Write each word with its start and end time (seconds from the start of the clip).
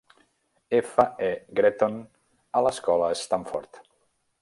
F. 0.81 1.03
E. 1.27 1.45
Gretton 1.59 2.01
a 2.49 2.61
l'escola 2.69 3.13
Stamford. 3.25 3.83